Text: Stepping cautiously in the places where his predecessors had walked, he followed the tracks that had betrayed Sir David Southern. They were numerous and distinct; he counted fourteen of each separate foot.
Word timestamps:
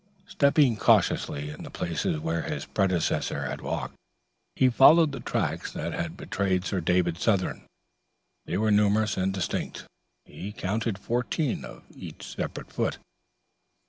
Stepping 0.25 0.77
cautiously 0.77 1.51
in 1.51 1.61
the 1.61 1.69
places 1.69 2.17
where 2.19 2.41
his 2.41 2.65
predecessors 2.65 3.47
had 3.47 3.61
walked, 3.61 3.93
he 4.55 4.67
followed 4.67 5.11
the 5.11 5.19
tracks 5.19 5.71
that 5.73 5.93
had 5.93 6.17
betrayed 6.17 6.65
Sir 6.65 6.81
David 6.81 7.19
Southern. 7.19 7.67
They 8.47 8.57
were 8.57 8.71
numerous 8.71 9.15
and 9.15 9.31
distinct; 9.31 9.85
he 10.25 10.53
counted 10.53 10.97
fourteen 10.97 11.63
of 11.63 11.83
each 11.95 12.25
separate 12.35 12.73
foot. 12.73 12.97